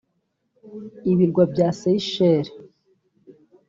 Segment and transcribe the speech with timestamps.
[1.11, 2.49] Ibirwa bya Seychelles